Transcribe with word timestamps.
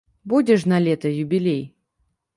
Будзе 0.31 0.57
ж 0.63 0.71
налета 0.71 1.07
юбілей! 1.23 1.63